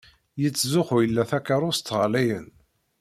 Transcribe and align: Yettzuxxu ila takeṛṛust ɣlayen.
Yettzuxxu 0.41 0.97
ila 1.05 1.23
takeṛṛust 1.29 1.93
ɣlayen. 2.01 2.47